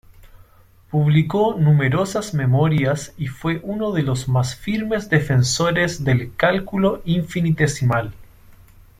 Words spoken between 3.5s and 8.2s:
uno de los más firmes defensores del cálculo infinitesimal.